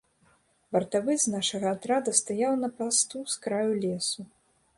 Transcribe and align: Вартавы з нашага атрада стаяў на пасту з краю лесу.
Вартавы 0.77 1.17
з 1.23 1.33
нашага 1.33 1.67
атрада 1.75 2.11
стаяў 2.21 2.53
на 2.63 2.69
пасту 2.81 3.17
з 3.37 3.45
краю 3.45 3.73
лесу. 3.87 4.21